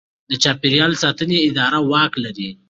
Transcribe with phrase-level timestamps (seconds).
[0.29, 2.49] د چاپیریال ساتنې اداره واک لري؟